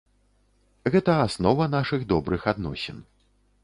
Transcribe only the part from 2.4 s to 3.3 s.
адносін.